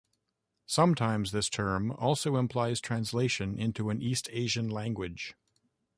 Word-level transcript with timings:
Sometimes 0.65 1.31
this 1.31 1.47
term 1.47 1.91
also 1.91 2.35
implies 2.37 2.81
translation 2.81 3.55
into 3.55 3.91
an 3.91 4.01
East 4.01 4.27
Asian 4.31 4.67
language. 4.67 5.35